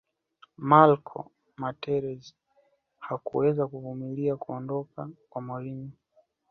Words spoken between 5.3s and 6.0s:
mourinho